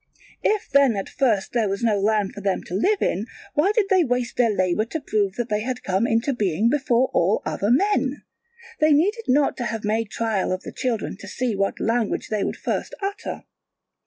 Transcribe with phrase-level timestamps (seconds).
[0.41, 3.71] If then at the first there was no land for them to live in, why
[3.71, 7.43] did they waste their labour to prove that they had come into being before all
[7.45, 8.23] other men?
[8.79, 12.43] They needed not to have made trial of the children to see what language they
[12.43, 13.43] would first utter.